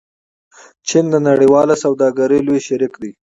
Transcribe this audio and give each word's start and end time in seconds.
چین 0.87 1.05
د 1.13 1.15
نړیوالې 1.27 1.75
سوداګرۍ 1.83 2.39
لوی 2.43 2.59
شریک 2.67 2.93
دی. 3.01 3.11